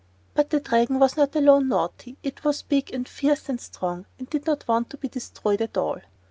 [0.33, 4.27] But the Dragon was not alone naughty; it was big, and fierce, and strong, and
[4.27, 5.99] did not want to be destroyed at all.